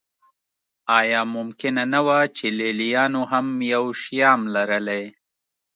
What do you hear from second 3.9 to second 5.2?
شیام لرلی